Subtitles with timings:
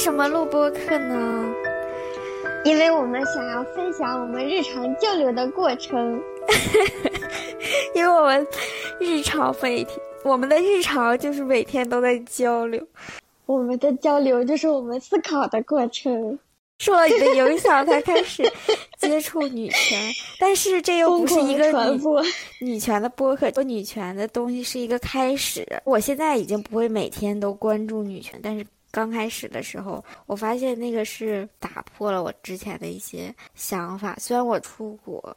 [0.00, 1.54] 什么录播课呢？
[2.64, 6.18] 因为我们想要分享我们日常交流的过程。
[7.94, 8.46] 因为我们
[8.98, 12.82] 日常每天，我们的日常就是每天都在交流。
[13.44, 16.38] 我们的交流就是我们思考的过程。
[16.78, 18.42] 受了你的影响才开始
[18.96, 20.00] 接触女权，
[20.38, 22.00] 但是这又不是一个女
[22.62, 23.50] 女权的播客。
[23.50, 25.66] 做女权的东西是一个开始。
[25.84, 34.16] 我现在已经不会每天都关注女权，但是刚开始的时候，我发现那个是打破了我之前的一些想法。
[34.18, 35.36] 虽然我出国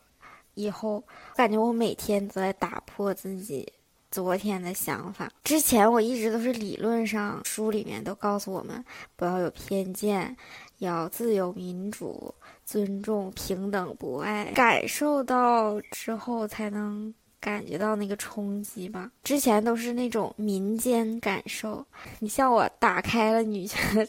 [0.53, 3.71] 以后，我感觉我每天都在打破自己
[4.11, 5.31] 昨天的想法。
[5.43, 8.83] 之前我一直都是理论上，书里面都告诉我们
[9.15, 10.35] 不要有偏见。
[10.79, 12.33] 要自由、民主、
[12.65, 19.11] 尊重、平等、博爱，感受到之后才能感觉到那个冲击吧。
[19.21, 21.85] 之前都是那种民间感受，
[22.19, 24.07] 你像我打开了女权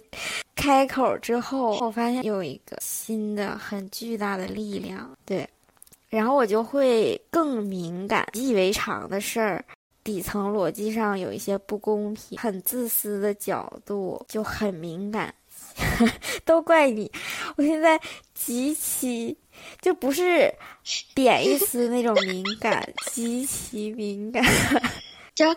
[0.54, 5.48] 开口之后，我发现有一个新的很巨大的力量，对，
[6.08, 9.64] 然后我就会更敏感，习以为常的事儿，
[10.04, 15.34] 底层逻辑上有一些不公平、很自私的角度，就很敏感。
[16.44, 17.10] 都怪你！
[17.56, 18.00] 我现在
[18.34, 19.36] 极其
[19.80, 20.54] 就不是
[21.14, 24.44] 贬义词那种敏感，极其敏感，
[25.34, 25.56] 就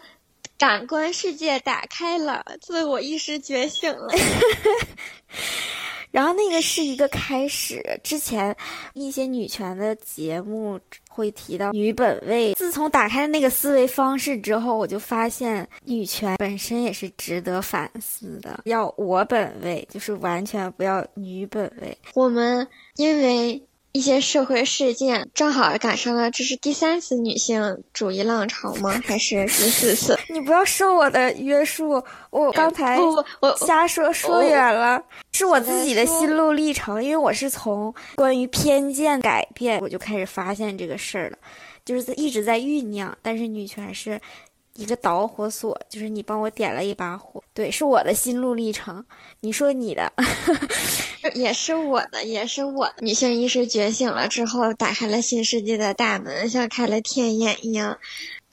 [0.58, 4.08] 感官世界打开了，自我意识觉醒了。
[6.10, 8.56] 然后那个是一个开始，之前
[8.94, 10.80] 一些女权的节目
[11.18, 12.54] 会提到女本位。
[12.54, 18.62] 自从打开了那个思维方式之后，我就发现女权本身也是值得反思的。
[18.66, 21.98] 要我本位，就是完全不要女本位。
[22.14, 23.62] 我们因为。
[23.98, 29.02] 一些社会事件正好赶上了，这是第三次女性主义浪潮吗？
[29.04, 30.16] 还是第四次？
[30.30, 35.02] 你不要受我的约束，我刚才我瞎说说远了，
[35.32, 37.04] 是我自己的心路历程。
[37.04, 41.38] 因为我是从关于偏见改变，我就开始发现这个事儿了，
[41.84, 43.18] 就是一直在酝酿。
[43.24, 44.22] 但是女权是。
[44.78, 49.04] 一个导火索，就是你帮我点了一把火，对，是我的心路历程。
[49.40, 50.14] 你说你的，
[51.34, 52.88] 也是我的，也是我。
[53.00, 57.98] 女性意识觉醒了之后，打开了新世界的大门，像开了天眼一样。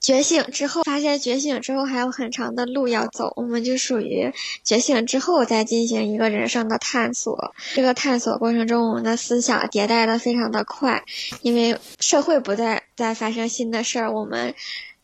[0.01, 7.55] 觉醒之后，发现觉醒之后还有很长的路要走，我们就属于觉醒之后再进行一个人生的探索。
[7.75, 11.05] 这个探索过程中，我们的思想迭代的非常的快，
[11.43, 14.55] 因为社会不再再发生新的事儿，我们。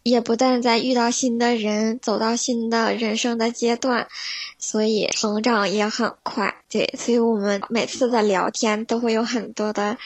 [0.03, 4.09] 也不但在遇到新的人，走到新的人生的阶段，
[4.59, 6.55] 所以成长也很快。
[6.71, 9.99] 对，所以我们每次的聊天都会有很多的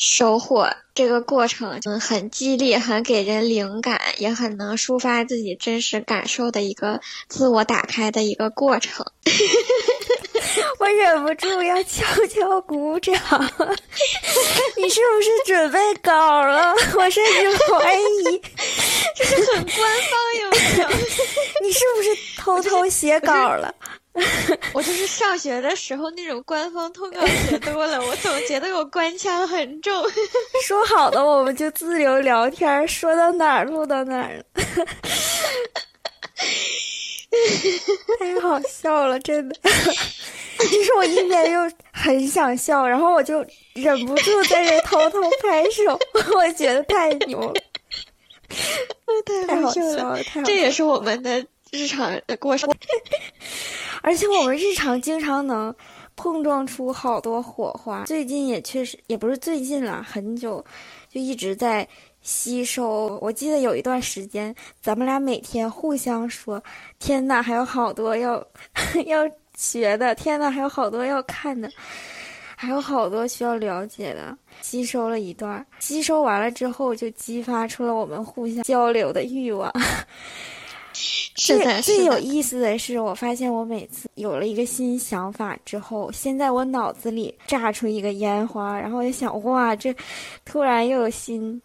[0.00, 0.70] 收获。
[0.94, 9.06] 这个过程嗯很激励，很给人灵感，也很能抒发自己真实感受的一个自我打开的一个过程。
[10.80, 13.14] 我忍不住要悄悄鼓掌。
[14.76, 16.74] 你是不是准备稿了？
[16.96, 18.42] 我甚至怀疑，
[19.14, 20.88] 这是很官方有没有？
[21.62, 23.74] 你是不是偷偷写稿了？
[24.74, 30.04] 我就是上学的时候那种官方通告写多了，我总觉得我官腔很重。
[30.66, 34.42] 说好的我们就自由聊天，说到哪儿录到哪儿了。
[38.18, 39.54] 太好笑了，真的。
[40.58, 41.60] 其实我一边又
[41.92, 45.96] 很想笑，然后我就忍不住在这偷偷拍手，
[46.34, 47.54] 我觉得太牛了，
[49.46, 52.68] 太好笑了，太这也是我们的日常的过程。
[54.02, 55.74] 而且我们日常经常能
[56.16, 58.04] 碰撞出好多火花。
[58.04, 60.64] 最近也确实，也不是最近了，很久
[61.08, 61.86] 就一直在。
[62.22, 66.62] 吸收，我记得有一段时间，咱们俩每天互相说
[67.00, 68.46] ：“天呐，还有好多要
[69.06, 69.26] 要
[69.56, 71.70] 学的，天呐，还有好多要看的，
[72.54, 79.72] 还有好多需要了解的。”吸收了一段，吸收完了之后，就激发出了我们互相交流的欲望。
[81.40, 89.94] 是的，最有意思的是，我发现我每次有了一个新想法之后，先在我脑子里炸出一个烟花，然后我就想：哇，这
[90.44, 91.60] 突然又有新。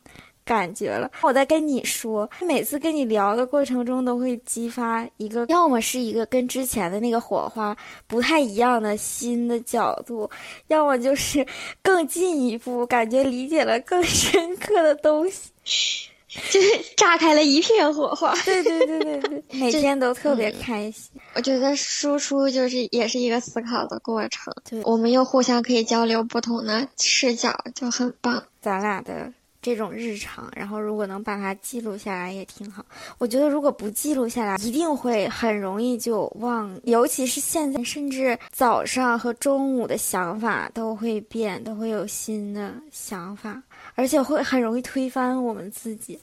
[0.46, 7.76] 感觉了，我在跟你说，每次跟你聊的过程中，都会激发一个，要么是一个跟之前的那个火花
[8.06, 10.30] 不太一样的新的角度，
[10.68, 11.44] 要么就是
[11.82, 15.28] 更进一步，感觉理解了更深刻的东
[15.64, 16.12] 西，
[16.52, 16.68] 就是
[16.98, 18.36] 炸开了一片火花。
[18.44, 21.12] 对对对对对， 每天都特别开心。
[21.34, 28.44] 我觉得输出就是也是一个思考的过程，对，我们又互相可以交流不同的视角，就很棒。
[28.62, 29.32] 咱俩的。
[29.62, 32.86] 这种日常，然后如果能把它记录下来也挺好。
[33.18, 43.60] 我觉得如果不记录下来，一定会很容易就忘，尤其是现在，甚至早上和中午的想法都会变，都会有新的想法，
[43.96, 46.20] 而且会很容易推翻我们自己。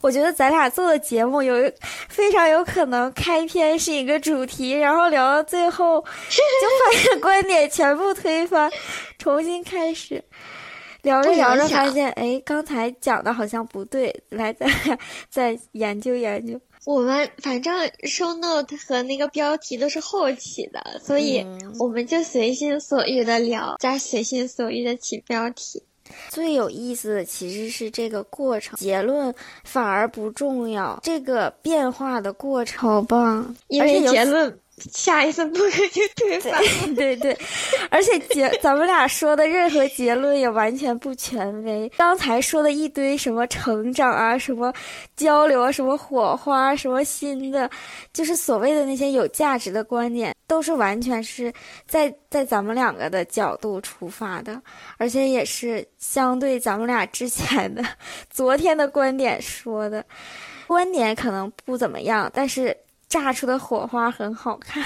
[0.00, 1.54] 我觉得咱俩做的节目有
[2.08, 6.00] 非常有可能开篇是一个主题，然后聊到最后
[6.30, 8.70] 就发现观点全部推翻，
[9.18, 10.22] 重新开始。
[11.02, 14.66] 聊着聊着，发现哎，刚才讲的好像不对，来再
[15.28, 16.58] 再研究研究。
[16.86, 17.74] 我们反正
[18.04, 21.44] show note 和那个标题都是后起的，所以
[21.78, 25.82] 我们就随心所欲的聊，加随心所欲的起标题。
[26.28, 30.98] 最有意思的其实是这个过程，结论反而不重要。
[31.02, 34.58] 这个变化的过程好棒，因为结论。
[34.76, 36.62] 下一次不可以推翻。
[36.94, 37.36] 对 对，
[37.90, 41.88] 而且结咱们俩说的任何结论也完全不权威。
[41.96, 44.72] 刚才说的一堆什么成长啊，什么
[45.16, 47.70] 交流啊，什么火花，什么新的，
[48.12, 51.52] 就是所谓的那些有价值的观点，都是完全是
[51.86, 54.60] 在在咱们两个的角度出发的，
[54.98, 57.84] 而且也是相对咱们俩之前的
[58.28, 60.04] 昨天的观点说的，
[60.66, 62.76] 观点可能不怎么样，但是。
[63.14, 64.84] 炸出的火花很好看，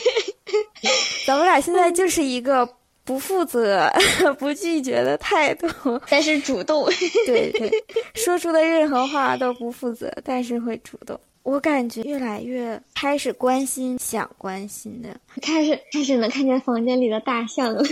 [1.26, 2.66] 咱们俩现在就是一个
[3.04, 3.92] 不负责、
[4.40, 5.68] 不拒绝的态度，
[6.08, 6.86] 但是主动。
[7.28, 7.70] 对对，
[8.14, 11.20] 说出的任何话都不负责，但是会主动。
[11.42, 17.82] 我感觉越来越开始关心想关心的，开始开始能看见房间里的大象了，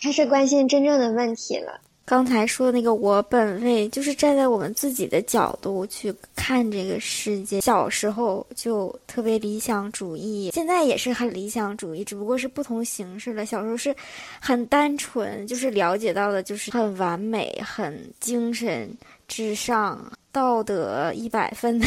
[0.00, 1.80] 开始关心真正的问题了。
[2.10, 7.60] 刚才说的那个我本位，就是站在我们自己的角度去看这个世界。
[7.60, 13.46] 小时候就特别理想主义，现在也是很理想主义，只不过是不同形式了。
[13.46, 13.94] 小时候是
[14.40, 18.92] 很单纯，就是了解到的就是很完美、很精神
[19.28, 21.86] 至上、道德一百分的，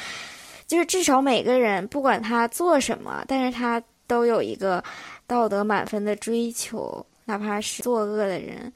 [0.66, 4.82] 就是至少每个人不管他做什么，但是他都有一个
[5.26, 8.72] 道德满分的追求，哪怕是作恶的人。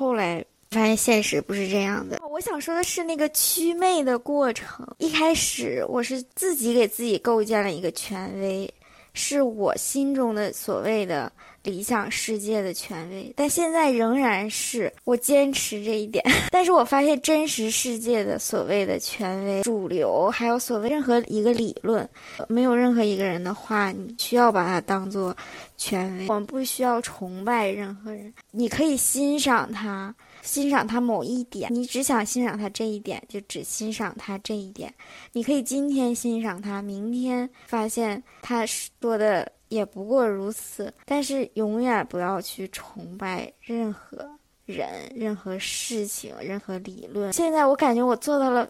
[0.00, 2.18] 后来发现现实不是这样的。
[2.30, 4.88] 我想说的是那个祛魅的过程。
[4.96, 8.72] 一开始我是自己给自己构建了一个权威，
[9.12, 11.30] 是我心中的所谓的
[11.62, 16.24] 理想世界的权威，但现在仍然是我坚持这一点。
[16.50, 22.08] 但是我发现真实世界的所谓的权威、主流，还有所谓任何一个理论，
[22.48, 25.36] 没有任何一个人的话，你需要把它当做。
[25.76, 34.92] 权威，我们不需要崇拜任何人，你可以欣赏他，欣赏他某一点，你只想欣赏他这一点，就只欣赏他这一点。
[35.32, 44.28] 你可以今天欣赏他，明天发现他说的也不过如此，但是永远不要去崇拜任何
[44.66, 47.32] 人、任何事情、任何理论。
[47.32, 48.68] 现在我感觉我做到了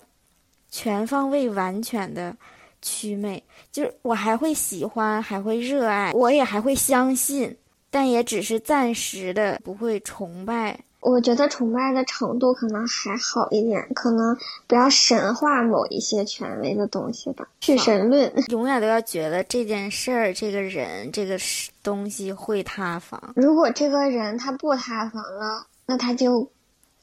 [0.70, 2.36] 全方位、完全的。
[2.82, 7.54] 祛魅，就是我还会喜欢，还会热爱，我也还会相信，
[7.90, 10.80] 但也只是暂时的，不会崇拜。
[11.00, 14.36] 我觉得崇拜的程度可能还好一点，可能
[14.66, 17.48] 不要神化某一些权威的东西吧。
[17.60, 21.38] 去神论， 永远都要觉得这件事儿、这个人、这个
[21.82, 23.32] 东西会塌房。
[23.34, 26.50] 如果这个人他不塌房了，那他就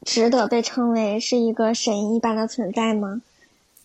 [0.05, 3.22] 值得被称为是一个神一般的存在吗？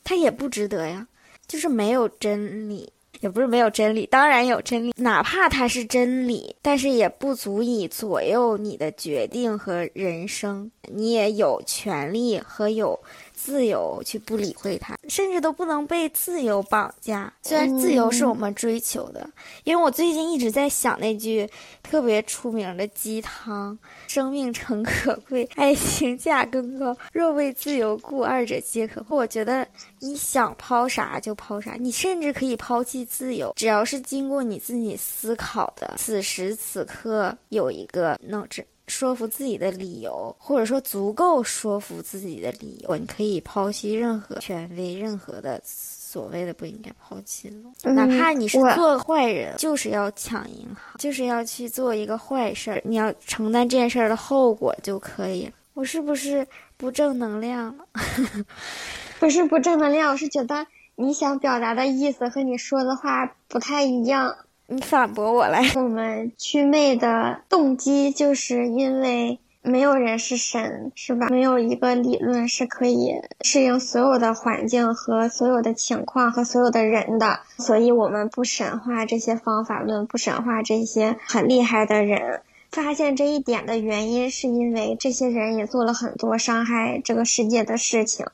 [0.05, 1.07] 他也不值得呀。
[1.49, 4.93] 就是没有真理，也不是没有真理，当然有真理。
[4.97, 10.69] 哪怕它是真理，但是也不足以左右你的决定和人生。
[10.93, 12.99] 你也有权利和有。
[13.45, 17.33] 自由去不理会它，甚至都不能被自由绑架。
[17.43, 19.29] 虽然自由是我们追求的，
[19.65, 21.51] 因为我最近一直在想那句
[21.83, 26.97] 特别出名的鸡汤：“生命诚可贵，爱情价更高。
[27.13, 29.67] 若为自由故，二者皆可。”我觉得
[29.99, 35.95] 你想抛啥就抛啥，你甚至可以抛弃自由，只要是经过你自己思考的。
[35.97, 38.65] 此时此刻有一个能这。
[38.93, 47.93] 说服自己的理由，或者说足够说服自己的理由，你可以抛弃任何权威，任何的所谓的不应该抛弃了。
[47.95, 55.53] 哪怕你是做坏人，就是要抢银行，就是要去做一个坏事儿，你要承担这件事儿的后果就可以了。
[55.73, 56.47] 我是不是
[56.77, 57.87] 不正能量了？
[59.19, 64.37] 不是不正能量，我是觉得你想表达的意思和你说的话不太一样。
[64.69, 65.63] 你反驳我来。
[65.77, 71.29] 我们祛魅的动机，就是因为没有人是神，是吧？
[71.29, 82.41] 没有一个理论是可以适应所有的环境和所有的情况和所有的人的，所以我们不神化这些方法论，不神化这些很厉害的人，
[82.71, 88.27] 发现这一点的原因，是因为这些人也做了很多伤害这个世界的事情。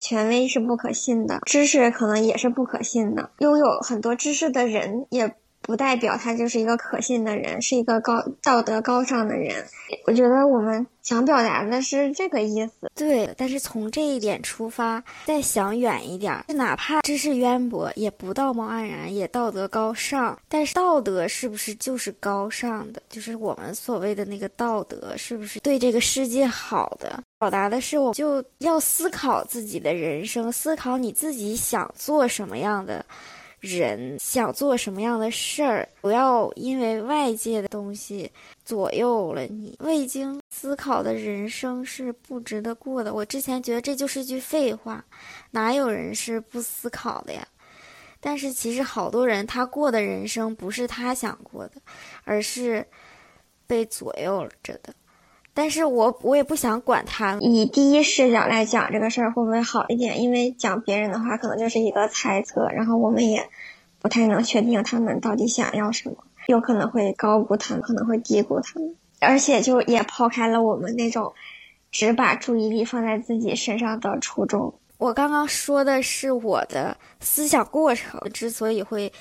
[0.00, 3.30] 权威是不可信的，知识可能也是不可信的。
[3.38, 5.34] 拥有很多知识的人也。
[5.62, 9.64] 不代表他就是一个可信的人，是一个高道德高尚的人。
[10.06, 12.90] 我觉得我们想表达的是这个意思。
[12.94, 20.38] 对，但是从这一点出发，再想远一点，哪怕知识渊博，也不道貌岸然，也道德高尚。
[20.48, 23.02] 但是道德是不是就是高尚的？
[23.08, 27.22] 就是我们所谓的那个道德，是不是对这个世界好的？
[27.38, 33.04] 表达的是，我就要思考自己的人生，思考你自己想做什么样的。
[33.62, 38.28] 人想做什么样的事儿，不要因为外界的东西
[38.64, 39.76] 左右了你。
[39.78, 43.14] 未经思考的人生是不值得过的。
[43.14, 45.04] 我之前觉得这就是句废话，
[45.52, 47.46] 哪有人是不思考的呀？
[48.18, 51.74] 但是其实好多人他过的人生不是他想过的，
[52.24, 52.84] 而是
[53.68, 54.92] 被左右着的。
[55.54, 60.22] 但是我我也不想管他，以第一视角来讲这个事儿会不会好一点？
[60.22, 63.48] 因为讲别人的话可能就是一个猜测，然后我们也
[64.00, 66.16] 不太能确定他们到底想要什么，
[66.46, 71.34] 有可能会高估他们，可能会低估他们，而且就也抛开了我们那种
[71.90, 74.72] 只把注意力放在自己身上的初衷。
[74.96, 79.12] 我刚刚说的是我的思想过程，之所以会。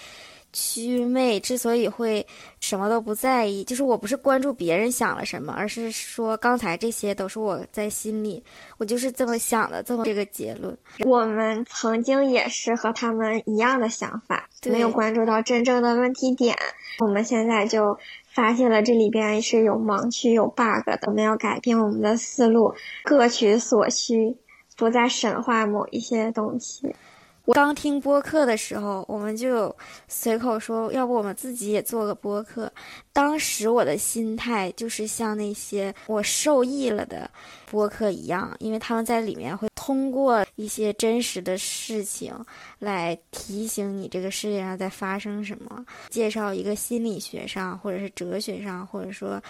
[0.53, 2.25] 祛魅之所以会
[2.59, 8.43] 什么都不在意，就是我不是关注别人想了什么，而是说刚才这些都是我在心里，
[8.77, 10.77] 我就是这么想的，这么这个结论。
[11.05, 16.55] 我们曾经也是和他们一样的想法，没有关注到真正的问题点。
[16.99, 17.97] 我们现在就
[18.33, 24.35] 发现了这里边是有盲区、有 bug 的，我们要改变我们的思路，各取所需，
[24.75, 26.95] 不再神化某一些东西。
[27.45, 29.75] 我刚听播客的时候，我们就
[30.07, 32.71] 随口说，要不我们自己也做个播客。
[33.11, 37.29] 当时我的心态就是像那些我受益了的
[37.69, 42.33] 播客一样，因为他们在里面会通过一些真实的事情
[42.77, 49.41] 来提醒你这个世界上在发生什么，介绍一个心理学上或者是哲学上，或者说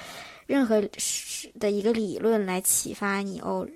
[0.48, 0.82] 任何
[1.60, 3.68] 的一个理论来启发你哦，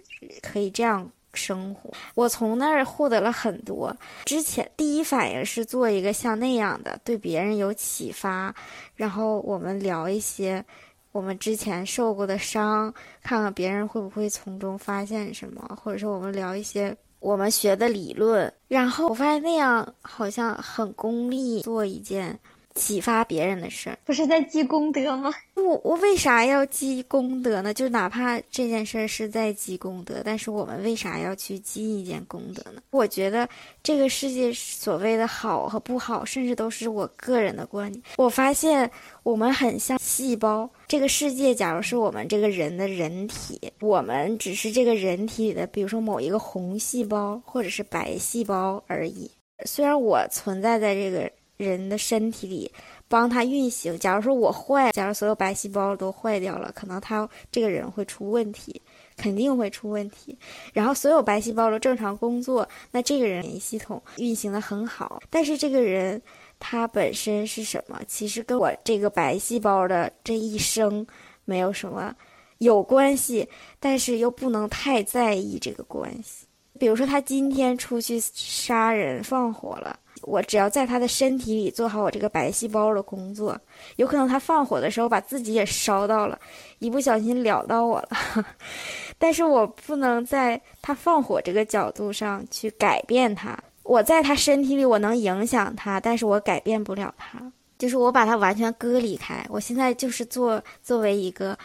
[0.41, 1.12] 可以这样。
[1.36, 3.96] 生活，我从那儿获得了很多。
[4.25, 8.54] 之前第一反应是做一个像那样的，对别人有启发。
[8.96, 10.63] 然后我们聊一些
[11.12, 18.51] 我们之前受过的伤，看看别人会不会从中发现什么，或者说我们聊一些我们学的理论。
[18.68, 22.39] 然后我发现那样好像很功利，做一件。
[22.75, 25.34] 启发别人的事儿，不是在积功德吗？
[25.55, 27.74] 我我为啥要积功德呢？
[27.74, 32.82] 就哪怕这件事儿是在积功德，但是我们为啥要去积一件功德呢？
[32.91, 33.48] 我觉得
[33.82, 38.03] 这个世界所谓的好和不好，甚至都是我个人的观点。
[38.17, 38.91] 我发现
[39.24, 49.32] 我们很像细胞，这个世界假如是我们这个人的人体，我们只是这个人体里的，比如说某一个红细胞或者是白细胞而已。
[49.63, 51.32] 虽然我存在在这个。
[51.57, 52.71] 人的身体里
[53.07, 53.97] 帮他运行。
[54.00, 58.81] 假如说我坏，假如所有白细胞都坏掉了，可能他这个人会出问题，
[59.15, 60.38] 肯定会出问题。
[60.74, 65.21] 然后所有白细胞都正常工作，那这个人免疫系统运行的很好。
[65.29, 66.21] 但是这个人
[66.59, 68.01] 他本身是什么？
[68.07, 71.05] 其实跟我这个白细胞的这一生
[71.45, 72.15] 没有什么
[72.57, 73.47] 有关系，
[73.79, 76.44] 但是又不能太在意这个关系。
[76.79, 80.00] 比如说他今天出去杀人放火了。
[80.22, 83.55] 我只要在他的身体里做好我这个白细胞的工作，
[83.98, 86.39] 有可能他放火的时候把自己也烧到了，
[86.79, 88.46] 一不小心燎到我了。
[89.20, 93.55] 但是我不能在他放火这个角度上去改变他。
[93.84, 97.39] 我在他身体里，我能影响他，但是我改变不了他。
[97.77, 99.46] 就是我把他完全割离开。
[99.48, 101.55] 我现在就是做作为一个。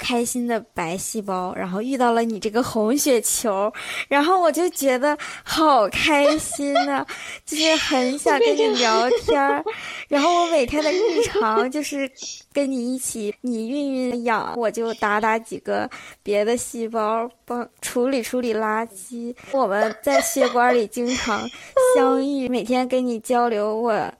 [0.00, 3.70] 开心的白细胞，然后遇到了你这个红血球，
[4.08, 7.04] 然后我就觉得好开心呐，
[7.44, 9.62] 就是很想跟你聊天儿。
[10.08, 12.10] 然后我每天的日常就是
[12.52, 15.88] 跟你一起，你运运养，我就打打几个
[16.22, 19.34] 别的细胞，帮处理处理垃圾。
[19.52, 21.46] 我们在血管里经常
[21.94, 24.10] 相遇，每天跟你交流我。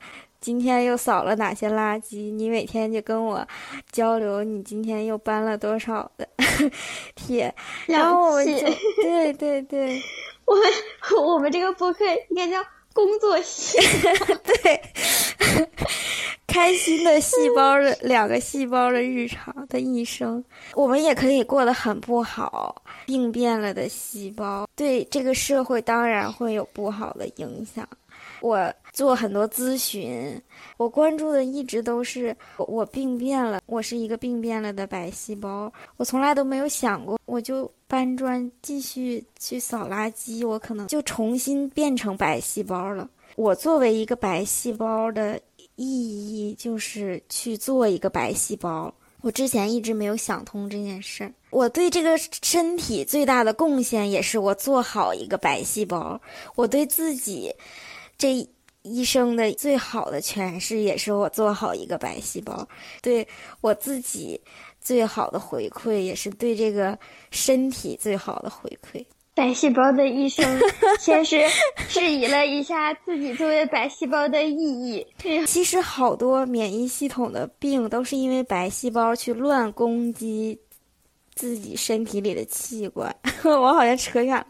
[0.41, 2.33] 今天又扫了哪些垃圾？
[2.33, 3.47] 你每天就跟我
[3.93, 6.27] 交流，你今天又搬了多少的
[7.15, 7.55] 铁？
[7.87, 8.53] 然后我们就
[9.03, 10.03] 对对对，
[10.47, 10.65] 我们
[11.23, 12.57] 我们这个播客应该叫
[12.93, 13.79] 工作系，
[14.43, 14.81] 对
[16.47, 20.43] 开心的细胞的两个细胞的日常的一生，
[20.75, 22.83] 我们也可以过得很不好。
[23.07, 27.87] 病变了的细胞对这个社会当然会有不好的影响。
[28.41, 30.41] 我做很多咨询，
[30.79, 35.71] 我关注的一直都是我病变了，我是一个病变了的白细胞。
[35.99, 43.09] 我从来都没有想过，我就搬砖继续去扫垃圾，我可能就重新变成白细胞了。
[43.37, 45.39] 我作为一个白细胞的
[45.77, 48.93] 意义，就是去做一个白细胞。
[49.21, 51.33] 我之前一直没有想通这件事儿。
[51.51, 56.19] 我对这个身体最大的贡献，也是我做好一个白细胞。
[56.57, 57.55] 我对自己。
[58.21, 58.47] 这
[58.83, 62.69] 一生的最好的诠释，也是我做好一个白细胞，
[63.01, 63.27] 对
[63.63, 64.39] 我自己
[64.79, 66.99] 最好的回馈，也是对这个
[67.31, 69.03] 身体最好的回馈。
[69.35, 70.45] 白细胞的一生，
[71.01, 71.41] 先是
[71.89, 75.07] 质疑了一下自己作为白细胞的意义。
[75.47, 80.59] 其实，好多免疫系统的病都是因为白细胞去乱攻击。
[81.41, 83.11] 自己身体里的器官，
[83.43, 84.47] 我好像扯远了。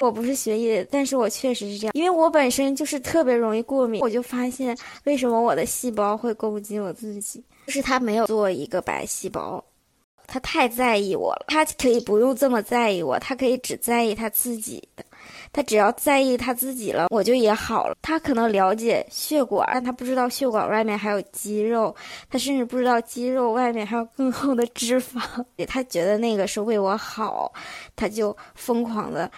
[0.00, 4.00] 我不是学医的，但是我确实是这样，因为我本身就是特别容易过敏。
[4.00, 9.64] 我就发现，为什么我的细胞会攻击我自己，就是他没有做一个白细胞，
[10.26, 11.44] 他太在意我了。
[11.46, 15.04] 他可以不用这么在意我，他可以只在意他自己的。
[15.52, 17.96] 他只要在意他自己了，我就也好了。
[18.00, 21.94] 他可能了解血管，但他不知道血管外面还有肌肉，
[22.30, 25.20] 他甚至不知道肌肉外面还有更厚的脂肪。
[25.68, 27.52] 他觉得那个是为我好，
[27.94, 29.30] 他就疯狂的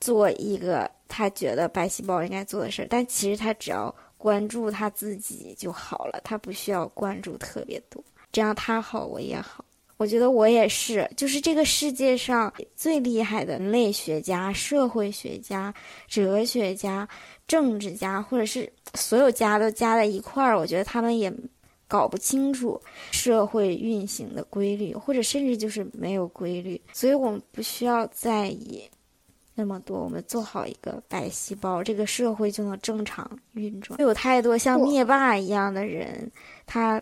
[0.00, 2.86] 做一个他觉得白细胞应该做的事儿。
[2.90, 9.61] 但其实他只要关注他自己就好了，他不需要关注特别多，这样他好我也好。
[10.02, 15.72] 我觉得我也是，就是这个世界上最厉害的人类学家、社会学家、
[16.08, 17.08] 哲学家、
[17.46, 21.32] 政治家，或者是所有家都加在一块儿，我觉得他们也
[21.86, 22.82] 搞不清楚
[23.12, 26.80] 社会运行的规律，或者甚至就是没有规律。
[26.92, 28.82] 所以我们不需要在意
[29.54, 34.00] 那么多，我们做好一个白细胞，这个社会就能正常运转。
[34.00, 36.28] 有太多像灭霸一样的人，
[36.66, 37.00] 他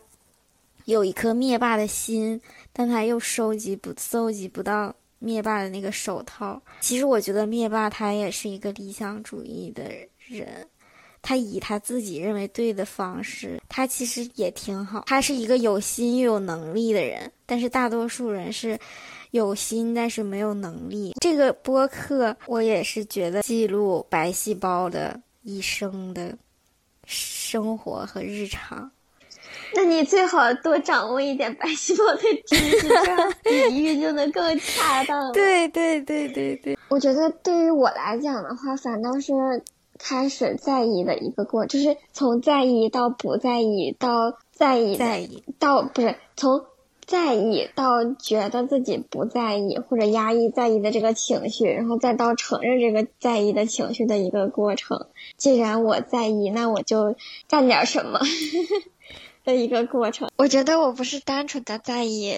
[0.85, 2.39] 有一颗灭霸的心。
[2.73, 6.61] 但他又收集不搜集不到灭霸的那个手套。
[6.81, 9.85] 其实我觉得灭霸他也是一个理想主义的
[10.19, 10.67] 人，
[11.21, 15.05] 他以他自己认为对的方式，他其实也挺好。
[15.07, 18.79] 他是一个有心又有能力的人，但是大多数人是
[19.33, 21.13] 有心但是没有能力。
[21.21, 26.37] 这个播客我也是觉得记录白细胞的一生的
[27.05, 28.91] 生活和日常。
[29.75, 33.51] 那你最好多掌握一点白细胞的知识，这样比
[33.83, 35.33] 喻就能更恰当。
[35.33, 39.33] 对对对对对，我觉得对于我来讲的话，反倒是
[39.99, 46.65] 开始在意的一个过，就是从在意到不在意，到在意，在意到不是从
[47.07, 55.09] 在意到觉得自己不在意或者压抑在意的这个情绪，然后再到承认这个在意的情绪的一个过程。
[55.37, 57.17] 既然我在意，那我就
[57.49, 58.21] 干点什么。
[59.45, 62.35] 的一个过程，我觉得我不是单纯的在意，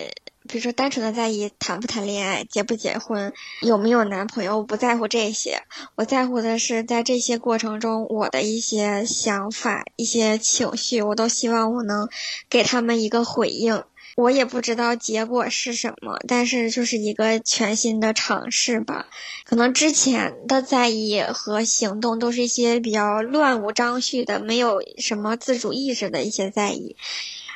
[0.49, 5.62] 比如说单纯的在意谈不谈恋爱、结不结婚、有没有男朋友，我不在乎这些，
[5.97, 12.09] 我在乎的是在这些过程中我的一些想法、一些情绪，我都希望我能
[12.49, 13.83] 给他们一个回应。
[14.14, 19.07] 我也不知道结果是什么，但是就是一个全新的尝试吧。
[19.44, 26.94] 可能之前的在意和行动都是一些比较乱无章序的，没有什么自主意识的一些在意。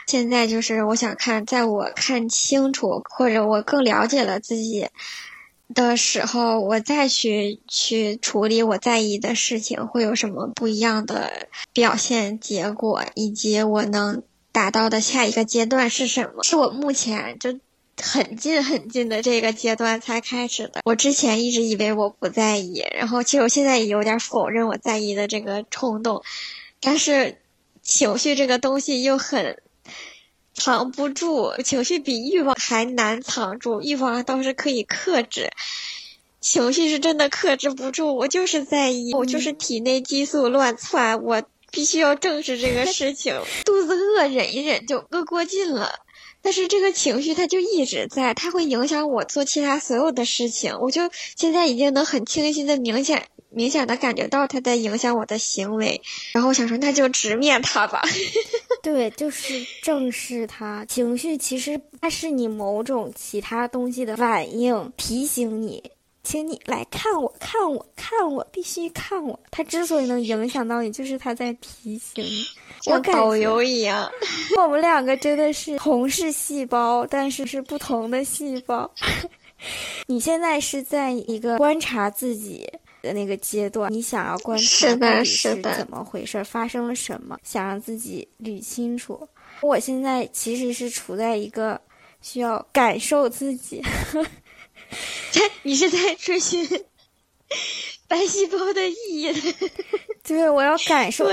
[0.07, 4.88] 现在就是我想看，在我看清楚或者我更了解了自己
[5.75, 14.23] 的时候，我再去去处理我在意的事情，会有什么不一样的表现结果，以及我能。
[14.57, 16.42] 达到的下一个阶段是什么？
[16.42, 17.61] 是我目前就
[18.03, 20.81] 很近很近的这个阶段才开始的。
[20.83, 26.23] 我之前一直以为我不在意，然后其实我现在也有点否认我在意的这个冲动，
[26.81, 27.37] 但是
[27.83, 29.61] 情绪这个东西又很
[30.55, 35.51] 藏不住，情绪比欲望还难藏住，欲望倒是可以克制，
[36.40, 38.16] 情绪是真的克制不住。
[38.16, 41.42] 我就是在意，我就是体内激素乱窜，我。
[41.77, 45.93] 必须要正视这个 事情，肚子饿忍一忍就饿过劲了，
[46.41, 50.75] 但是这个情绪它就一直在，它会影响我做其他所有的事情。
[50.81, 51.03] 我就
[51.37, 56.01] 现在已经能很清晰的明显明显的感觉到它在影响我的行为，
[56.33, 58.03] 然后我想说那就直面它吧。
[58.83, 60.83] 对，就是正视它。
[60.87, 65.83] 情绪其实它是你某种其他东西的反应，提醒你。
[66.27, 69.39] 请你来看我，看我，看我，必须看我。
[69.53, 72.45] 他之所以能影响到你，就是他在提醒你。
[72.83, 74.11] 像导游一样，
[74.59, 78.91] 我们两个真的是同是细胞，但是是不同的细胞。
[80.09, 82.69] 你现在是在一个观察自己
[83.03, 89.29] 的那个阶段，你想要观察到底是怎么回事，发生了什么，想让自己捋清楚。
[89.62, 91.81] 我现在其实是处在一个
[92.21, 93.81] 需要感受自己。
[95.62, 96.66] 你是在追寻
[98.09, 99.33] 白细胞的意义？
[100.22, 101.27] 对，我要感受。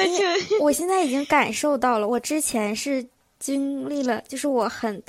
[0.60, 2.08] 我现在已经感受到了。
[2.08, 3.06] 我之前是
[3.40, 5.02] 经历了，就是我很。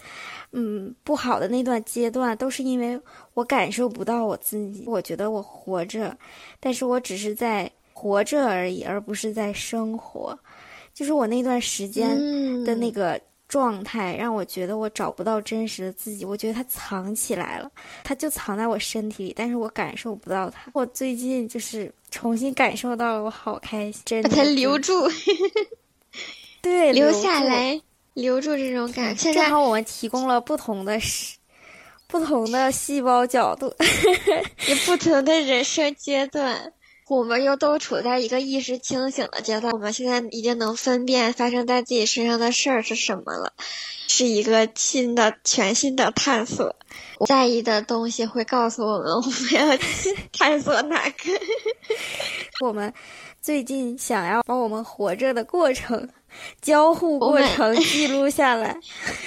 [0.56, 2.96] 嗯，不好的那段阶段都是因为
[3.32, 6.16] 我感受不到我自己，我觉得我活着，
[6.60, 10.38] 但是我只是在活着而已，而不是在生活。
[10.92, 12.16] 就是我那段时间
[12.62, 16.24] 的那个状态，让我觉得我找不到真实的自己。
[16.24, 17.70] 我觉得它藏起来了，
[18.02, 20.70] 它就藏在我身体里，但是我感受不到它。
[20.72, 24.28] 我最近就是重新感受到了，我好开心，真的。
[24.28, 25.08] 把它留住，
[26.62, 27.80] 对，留下来。
[28.14, 30.96] 留住这种感觉，正好我们提供了不同的、
[32.06, 33.74] 不同的细胞角度，
[34.68, 36.72] 也不同的人生阶段。
[37.08, 39.72] 我们又都处在一个意识清醒的阶段。
[39.72, 43.52] 我们现在已经能分辨发生在自己身上的事儿是什么了，
[44.08, 46.76] 是一个新的、全新的探索。
[47.26, 49.78] 在意的东西会告诉我们，我们要
[50.32, 51.40] 探索哪个。
[52.64, 52.92] 我们
[53.42, 56.08] 最近想要把我们活着的过程。
[56.60, 58.76] 交互过程记录下来，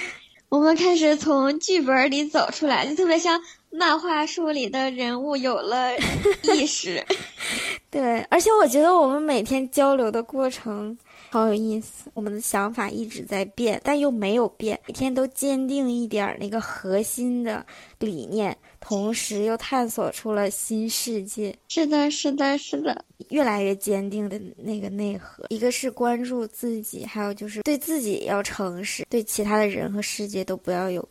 [0.50, 5.96] 我们开始从剧本里走出来，就特别像漫画书里的人物有了
[6.54, 7.04] 意识。
[7.90, 10.96] 对，而且我觉得我们每天交流的过程
[11.30, 17.64] 好有意思，我们的想法一直在变，但又没有变，每天都坚定一点那个核心的
[17.98, 18.56] 理念。
[18.80, 25.44] 同时又探索出了新世界，是的，是的，是的，越来越坚定的那个内核。
[25.48, 31.06] 一个是关注自己，还有就是对自己要诚实，对其他的人和世界都不要有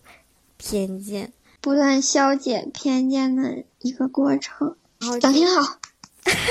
[0.57, 1.31] 偏见，
[1.67, 4.77] 不断消解偏见的一个过程。
[5.19, 5.77] 讲挺好，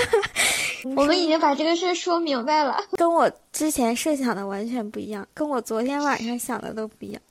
[0.95, 7.23] 我们已经把这个事说明白了， 跟我之前设想的完全不一样，跟我昨天晚上想的都不一样。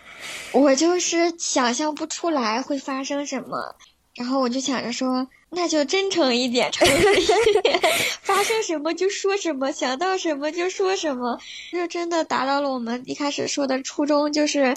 [0.52, 3.76] 我就是想象不出来会发生什么，
[4.14, 7.78] 然后我就想着说，那就真诚一点，诚实一点，
[8.22, 11.38] 发生什么就说什么，想到什么就说什么，
[11.70, 14.74] 就真的达到了我们一开始说的初衷，就是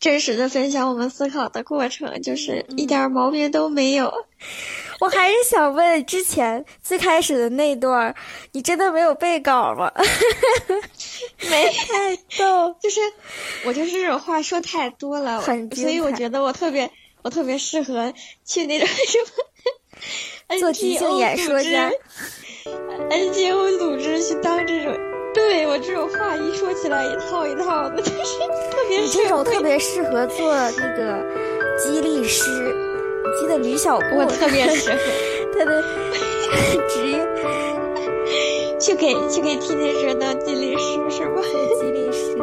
[0.00, 4.10] 真实的分享我们思考的过程，就是一点毛病都没有。
[4.98, 8.14] 我还是想问，之前最开始的那段，
[8.52, 9.92] 你真的没有背稿吗？
[11.50, 13.00] 没 太逗，就是
[13.64, 16.90] 我就是这种话说太多了，所以我觉得我特别
[17.22, 18.12] 我特别适合
[18.44, 19.18] 去那种什
[20.48, 21.90] 么做即兴演说家
[23.10, 24.94] ，NGO 组织去当这种，
[25.34, 28.12] 对，我这种话一说起来一套一套的， 就是
[28.70, 31.24] 特别，这种特别适合做那个
[31.78, 32.44] 激励师。
[33.24, 34.96] 我记得吕小波特别适合
[35.56, 35.82] 他的
[36.88, 37.18] 职业，
[38.80, 41.40] 去给去给天天说当激励师，是吧？
[41.80, 42.36] 激励师。